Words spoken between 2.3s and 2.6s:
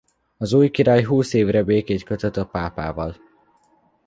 a